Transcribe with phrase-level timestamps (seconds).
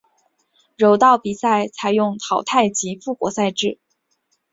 [0.77, 3.77] 柔道比赛采用淘汰及复活赛制。